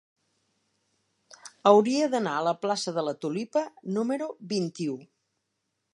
Hauria 1.71 2.07
d'anar 2.15 2.33
a 2.37 2.47
la 2.49 2.55
plaça 2.63 2.95
de 2.97 3.03
la 3.11 3.15
Tulipa 3.25 3.63
número 3.99 4.31
vint-i-u. 4.55 5.01